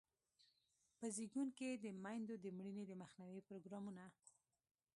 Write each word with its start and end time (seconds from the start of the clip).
په 0.97 1.05
زیږون 1.15 1.47
کې 1.57 1.69
د 1.83 1.85
میندو 2.03 2.35
د 2.43 2.47
مړینې 2.57 2.83
د 2.87 2.93
مخنیوي 3.01 3.41
پروګرامونه. 3.47 4.05